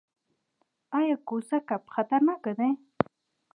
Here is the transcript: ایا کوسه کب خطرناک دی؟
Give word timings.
ایا 0.97 1.15
کوسه 1.27 1.57
کب 1.67 1.81
خطرناک 1.93 2.43
دی؟ 2.57 2.69